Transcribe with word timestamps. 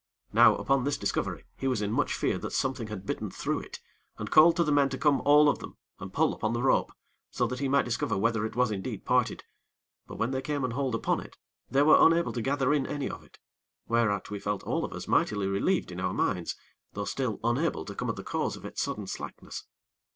Now, 0.33 0.55
upon 0.55 0.83
this 0.83 0.97
discovery, 0.97 1.43
he 1.57 1.67
was 1.67 1.79
in 1.79 1.91
much 1.91 2.15
fear 2.15 2.39
that 2.39 2.53
something 2.53 2.87
had 2.87 3.05
bitten 3.05 3.29
through 3.29 3.59
it, 3.59 3.79
and 4.17 4.31
called 4.31 4.55
to 4.55 4.63
the 4.63 4.71
men 4.71 4.89
to 4.89 4.97
come 4.97 5.21
all 5.25 5.47
of 5.47 5.59
them 5.59 5.77
and 5.99 6.11
pull 6.11 6.33
upon 6.33 6.53
the 6.53 6.63
rope, 6.63 6.91
so 7.29 7.45
that 7.45 7.59
he 7.59 7.67
might 7.69 7.85
discover 7.85 8.17
whether 8.17 8.43
it 8.43 8.55
was 8.55 8.71
indeed 8.71 9.05
parted; 9.05 9.43
but 10.07 10.15
when 10.15 10.31
they 10.31 10.41
came 10.41 10.63
and 10.63 10.73
hauled 10.73 10.95
upon 10.95 11.19
it, 11.19 11.37
they 11.69 11.83
were 11.83 12.03
unable 12.03 12.33
to 12.33 12.41
gather 12.41 12.73
in 12.73 12.87
any 12.87 13.11
of 13.11 13.23
it, 13.23 13.37
whereat 13.87 14.31
we 14.31 14.39
felt 14.39 14.63
all 14.63 14.83
of 14.83 14.91
us 14.91 15.07
mightily 15.07 15.45
relieved 15.45 15.91
in 15.91 15.99
our 15.99 16.15
minds; 16.15 16.55
though 16.93 17.05
still 17.05 17.39
unable 17.43 17.85
to 17.85 17.93
come 17.93 18.09
at 18.09 18.15
the 18.15 18.23
cause 18.23 18.55
of 18.57 18.65
its 18.65 18.81
sudden 18.81 19.05
slackness. 19.05 19.65